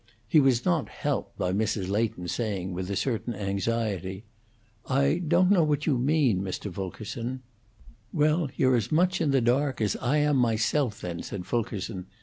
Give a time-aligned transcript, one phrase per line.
[0.27, 1.87] He was not helped by Mrs.
[1.87, 4.23] Leighton's saying, with a certain anxiety,
[4.89, 6.73] "I don't know what you mean, Mr.
[6.73, 7.43] Fulkerson."
[8.11, 12.07] "Well, you're as much in the dark as I am myself, then," said Fulkerson.